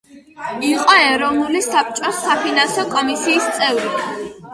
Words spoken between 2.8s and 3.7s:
კომისიის